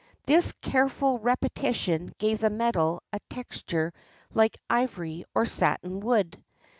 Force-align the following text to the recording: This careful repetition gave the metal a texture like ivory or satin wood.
This 0.25 0.51
careful 0.63 1.19
repetition 1.19 2.11
gave 2.17 2.39
the 2.39 2.49
metal 2.49 3.03
a 3.13 3.19
texture 3.29 3.93
like 4.33 4.57
ivory 4.67 5.25
or 5.35 5.45
satin 5.45 5.99
wood. 5.99 6.43